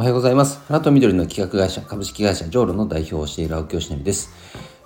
[0.00, 0.62] おはようございます。
[0.66, 4.30] 花と緑の企画会社、株式会社ジョーロの代表をしている青木よしです、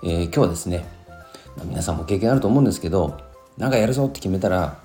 [0.03, 0.85] えー、今日はですね、
[1.67, 3.17] 皆さんも経験あると思うんですけど、
[3.57, 4.81] なんかやるぞって決めたら、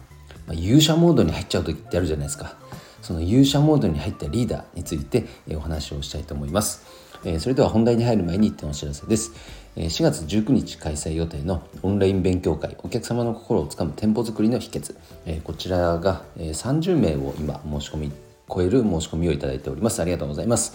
[0.45, 2.53] まあ、勇者モードに入っちゃう時ってあるじゃないですか。
[3.01, 6.85] その勇者モードに入ったリーダーについて、えー、お話をしたいと思います。
[7.25, 9.31] えー、それでは本題に入る前に一点お知らせです。
[9.75, 18.11] え4月19日開催予定のオンライン勉強会お客様の心をつかむ店舗作りの秘訣、えこちらが、え30名を今申し込み
[18.49, 20.01] 超える申し込みをいただいております。
[20.01, 20.73] ありがとうございます。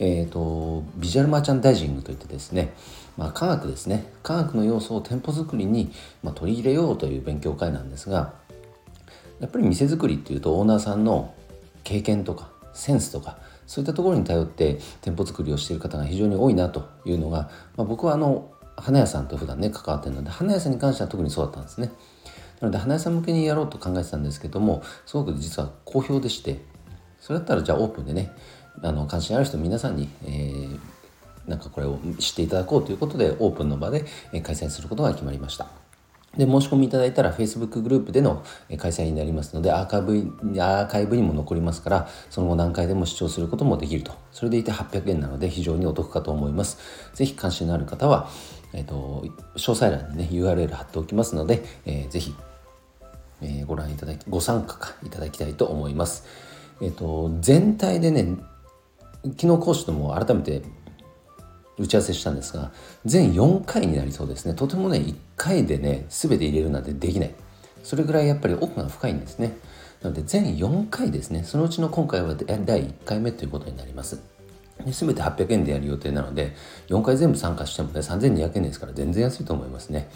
[0.00, 2.72] えーと、ビジュアルマーチャンダイジングといってですね、
[3.16, 5.90] まあ、科学ですね科学の要素を店舗作りに、
[6.22, 8.32] まあ、取り入れようという勉強会なんですが
[9.40, 11.34] やっぱり店作りっていうとオーナーさんの
[11.82, 21.90] 経験とかセンスとかそういったところに頼って店舗作りをしている方が非常に多いなというのが、まあ、僕はあの花屋さんと普段ね関わってるので花屋さんに関しては特にそうだったんですね。
[22.60, 26.60] なので花屋さん向けにやろうと考えてたんですけどもすごく実は好評でして
[27.20, 28.32] それだったらじゃあオープンでね
[28.82, 30.78] あの関心ある人皆さんに、えー、
[31.48, 35.66] なんかこれを知っていただこうということでオープンの場で開催することが決まりました。
[36.36, 38.44] で申し込みいただいたら Facebook グループでの
[38.76, 40.12] 開催になりますのでアーカイブ
[40.62, 44.12] アーカイブにも残りますからその後何回でも視聴することもできると。
[44.30, 46.78] それでいて800円なので非常にお得かと思います。
[47.14, 48.28] 是非関心のある方は、
[48.72, 49.24] えーと、
[49.56, 52.34] 詳細欄にね URL 貼っておきますので、えー、ぜひ、
[53.40, 56.47] えー、ご覧いただきご参加いただきたいと思います。
[56.80, 58.36] えっ、と全体でね
[59.36, 60.62] 昨日講師とも改めて
[61.78, 62.72] 打ち合わせしたんですが
[63.04, 64.54] 全4回になりそうですね。
[64.54, 67.34] とてもね1回でね全て入れるなんてできない。
[67.82, 69.56] それぐらいやっぱり奥が深いんですね。
[70.02, 71.44] なので全4回ですね。
[71.44, 74.20] そのうちの今回は第1回目ということになります。
[74.84, 76.54] で全て800円でやる予定なので
[76.88, 80.08] 4回全部参加してもね3200円ですから全然安いと思いますね。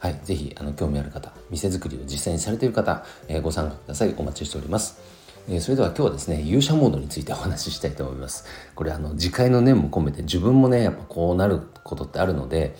[0.00, 4.14] はい、ぜひあの興味ある方店作りを実際にされている方、えー、ご参加ください。
[4.18, 5.21] お待ちしております。
[5.48, 8.44] えそれでは今日はですね勇者モードについてお話ししたいと思います。
[8.74, 12.76] これあの次回の念も込めて自分もねやっぱこうなることってあるので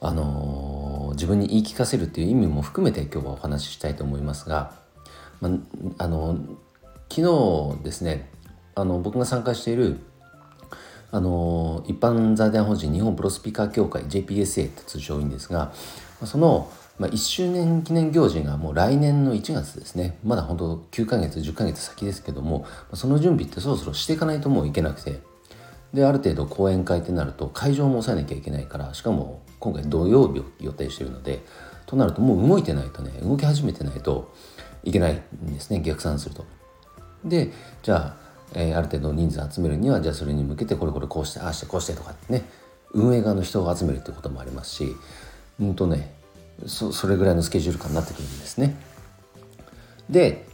[0.00, 4.72] あのー、自分に言い聞かせるっていう意味も含めて今日はお話ししたいと思いますが、
[5.40, 5.50] ま
[5.98, 6.38] あの
[7.10, 8.30] 昨日ですね
[8.76, 9.98] あの僕が参加している
[11.10, 15.72] あの一般財団法人日本プロスピーカー協会 JPSA って通称いいんですが
[16.24, 16.70] その
[17.00, 25.20] まあ、1周年記念行事がもう来年の1月ですねまだ本当9ヶ月10ヶ月先ですけどもその準備ってそろそろしていかないともういけなくて
[25.94, 31.40] である程度講演会ってなると会場も抑えなきゃいけないからしかも今回土曜日を予定してるので
[31.86, 34.30] となるともう動いてないとね動き始めてないと
[34.84, 36.44] いけないんですね逆算すると。
[37.24, 37.50] で
[37.82, 38.16] じゃあ、
[38.54, 42.44] えー、ある程度人数集めるにはじゃあそれに向けてこれこれこうしてああしてこうしてとかってね
[42.92, 44.94] 運営側の人を集めるってこともありますし
[45.60, 46.19] うんとね
[46.66, 48.76] そそれぐらいのスケジュール感になってくるんですね。
[50.08, 50.46] で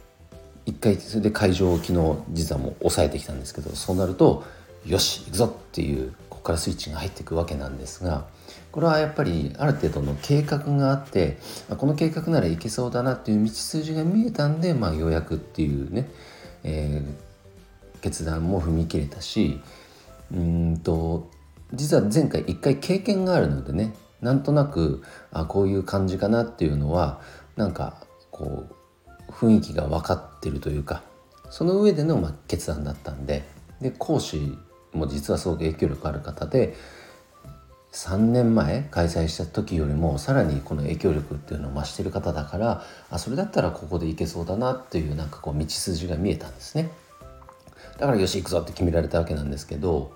[0.65, 4.43] 一回それで会場を昨日実はもう抑えてきたんですけどそうなると
[4.85, 8.27] よし行くぞっていうここからスイッチが入っていくわけなんですが
[8.71, 11.37] これはやっぱりある程度の計画があって
[11.77, 16.09] この計画ならいけそうだなっていう道筋が見えたんで、まあ、ようやくっていうね、
[16.63, 19.61] えー、決断も踏み切れたし
[20.33, 21.29] うんと
[21.73, 27.21] 実は前回一回経験があるのでねなんとなくあこういう感じかなっていうのは
[27.55, 27.95] なんか
[28.31, 28.65] こ
[29.27, 31.03] う雰囲気が分かってるというか
[31.49, 33.43] その上でのま決断だったんで
[33.81, 34.57] で講師
[34.93, 36.75] も実はすごく影響力ある方で
[37.93, 46.91] 3年前開催した時よりもさらにこの影響力っていうのを増してる方だからあそれだったらここでいけそうだなっていうなんかこう道筋が見えたんですね。
[47.97, 50.11] だからよし行くぞって決められたわけなんですけど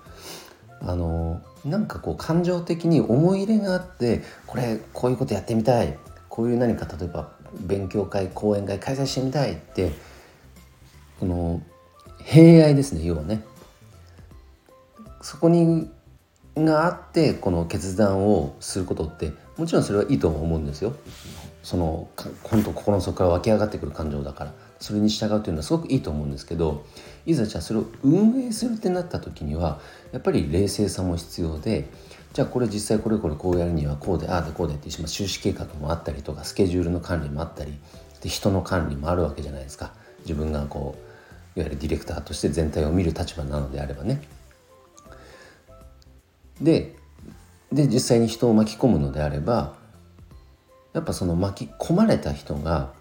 [0.84, 5.96] あのなんかこう感情的に思い入れがあってこれこういうことやってみたい。
[6.28, 9.92] こういう何か例えば勉強会講演会開催してみたいって
[11.20, 11.60] この
[12.24, 13.44] 偏愛ですね要はね。
[15.20, 15.90] そこに
[16.56, 20.94] があってこの決断をすることってもちろんそれはいいと思うんですよ。
[21.62, 22.08] その
[22.42, 26.84] 本当心の底から湧き上がってくる感情だからそれに従うというのはすごくいいと思うんですけど
[27.24, 31.88] いざじゃあそれを運営するってなった時にはやっぱり冷静さも必要で
[32.32, 37.78] じゃあこれ実際これこれこうやるにはこうでああでこうでって収支計画もあったりとかスケジュールの管理もあったり
[38.22, 40.96] で人の管理もあるわけじゃないですか自分がこ
[41.56, 44.22] ういわゆるディレクターとして全体を見る立場なのであればね。
[46.60, 46.96] で
[47.72, 49.74] で実際に人を巻き込むのであれば
[50.92, 52.92] やっぱその巻き込まれた人が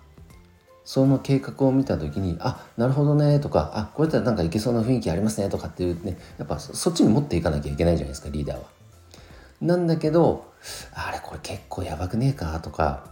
[0.83, 8.63] その計画を見た時に「あなるほどね」とか「あこれだったらなんかいけそうな雰囲気ありますね」とかっていうねやっぱそっちに持っていかなきゃいけないじゃないですかリーダーは。
[9.61, 10.45] なんだけど
[10.93, 13.05] 「あれこれ結構やばくねえか」とか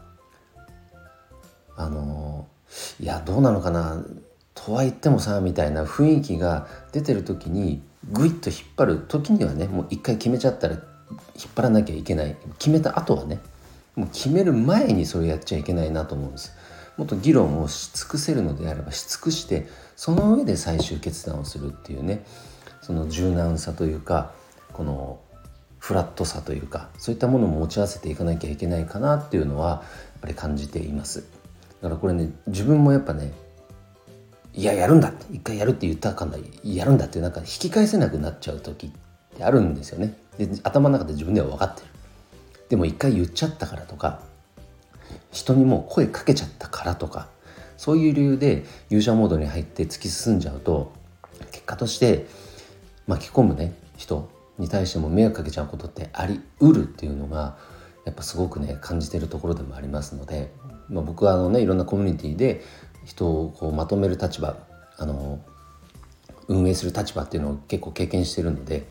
[1.75, 2.47] 「あの
[2.99, 4.03] いやどうなのかな」
[4.55, 7.81] とは言ってもさみたいな雰囲気が出てる時に
[8.11, 10.77] グイッと引っ張る時にはねもう一回決めちゃったら
[11.35, 12.35] 引っ張らなきゃいけない。
[12.57, 13.39] 決めた後はね
[13.95, 16.53] もう決める前にそれやっちゃいけないなと思うんです。
[16.97, 22.25] もっと議論をし尽くせるのであればし尽くしてその上で最終決断をするっていうね
[22.81, 24.33] その柔軟さというか
[24.73, 25.19] この
[25.77, 29.81] フラットさというかそういったものも持ち合わせていかなきゃいけないかなっていうのはやっ
[30.21, 31.23] ぱり感じています。
[31.81, 33.31] だからこれね自分もやっぱね
[34.53, 38.91] いややるんだって一回やるって言ったかんだやるんだってなんか引き返せなくなっちゃう時っ
[39.37, 40.15] てあるんですよね。
[40.45, 41.87] で頭の中で自分では分かってる。
[42.69, 44.21] でも一回言っちゃったからとか
[45.31, 47.27] 人にもう声かけちゃったからとか
[47.77, 50.93] そういう理由で勇者モードに入って突き進んじゃうと
[51.51, 52.27] 結果として
[53.07, 57.57] 巻き込むね人に対しても迷惑かけちゃうことってありうるっていうのが
[58.05, 60.51] やっぱすごくね感じてるところでもありますので、
[60.89, 62.63] まあ、僕はあのねいろんなコミュニティで
[63.05, 64.57] 人をこうまとめる立場
[64.97, 65.39] あの
[66.47, 68.87] 運営する立場っていうのを結構経験してるので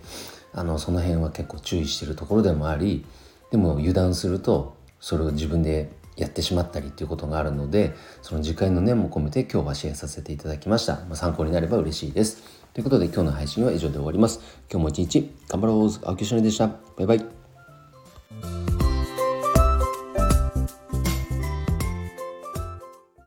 [0.53, 3.05] あのその辺は結構注意してるところでもあり
[3.51, 12.43] でも油断するとそれを自分でやってしまったりっていうことがあるのでその次回の念も込めて今日はシェアさせていただきました、まあ、参考になれば嬉しいです。
[12.75, 14.41] ということで今日の配信は以上で終わります。
[14.71, 15.91] 今日も一日頑張ろう。
[16.05, 16.69] 青木しのりでした。
[16.69, 17.38] バイバイ。